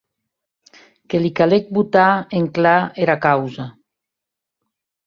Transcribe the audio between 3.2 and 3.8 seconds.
causa.